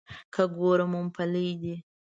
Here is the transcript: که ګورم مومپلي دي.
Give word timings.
که 0.33 0.43
ګورم 0.57 0.89
مومپلي 0.93 1.49
دي. 1.61 1.75